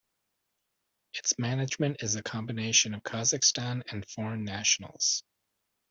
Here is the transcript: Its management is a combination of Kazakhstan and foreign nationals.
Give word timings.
Its 1.13 1.37
management 1.37 2.01
is 2.01 2.15
a 2.15 2.23
combination 2.23 2.95
of 2.95 3.03
Kazakhstan 3.03 3.83
and 3.91 4.03
foreign 4.07 4.43
nationals. 4.43 5.21